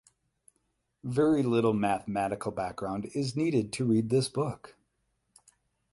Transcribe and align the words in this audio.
Very 1.03 1.43
little 1.43 1.73
mathematical 1.73 2.51
background 2.51 3.11
is 3.13 3.35
needed 3.35 3.71
to 3.73 3.85
read 3.85 4.09
this 4.09 4.29
book. 4.29 4.75